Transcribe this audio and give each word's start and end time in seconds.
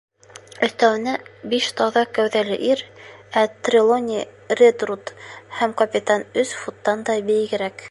Өҫтәүенә, 0.67 1.11
биш 1.51 1.67
таҙа 1.81 2.01
кәүҙәле 2.17 2.57
ир, 2.69 2.81
ә 3.41 3.45
Трелони, 3.69 4.19
Редрут 4.63 5.13
һәм 5.61 5.79
капитан 5.83 6.29
өс 6.45 6.57
футтан 6.65 7.09
да 7.11 7.23
бейегерәк. 7.31 7.77